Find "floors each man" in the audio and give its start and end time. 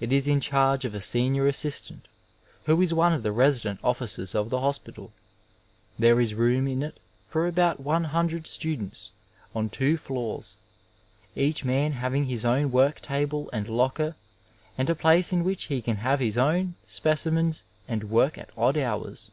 9.96-11.92